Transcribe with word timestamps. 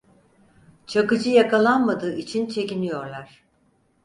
Çakıcı 0.87 1.29
yakalanmadığı 1.29 2.15
için 2.15 2.47
çekiniyorlar… 2.47 3.43